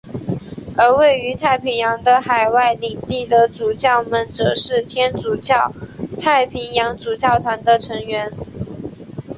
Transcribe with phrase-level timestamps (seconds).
[0.75, 5.71] 而位于太平洋的海外领地的主教们则是天主教
[6.19, 8.31] 太平洋主教团的成员。